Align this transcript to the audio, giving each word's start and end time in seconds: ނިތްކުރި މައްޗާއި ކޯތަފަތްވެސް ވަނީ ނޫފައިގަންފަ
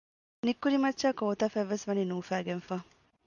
ނިތްކުރި 0.45 0.77
މައްޗާއި 0.83 1.15
ކޯތަފަތްވެސް 1.19 1.85
ވަނީ 1.87 2.03
ނޫފައިގަންފަ 2.11 2.75